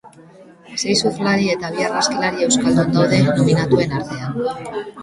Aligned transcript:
Sei 0.81 0.95
surflari 1.01 1.51
eta 1.57 1.71
bi 1.75 1.85
argazkilari 1.89 2.49
euskaldun 2.49 2.93
daude 2.99 3.21
nominatuen 3.39 3.99
artean. 4.03 4.43